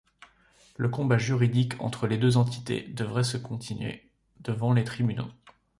[0.77, 5.29] Le combat juridique entre les deux entités devrait se continuer devant les tribunaux.